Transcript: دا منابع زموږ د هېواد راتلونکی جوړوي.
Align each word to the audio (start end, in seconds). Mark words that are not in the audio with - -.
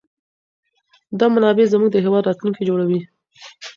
دا 1.19 1.25
منابع 1.35 1.65
زموږ 1.73 1.89
د 1.91 1.97
هېواد 2.05 2.27
راتلونکی 2.29 2.63
جوړوي. 2.69 3.01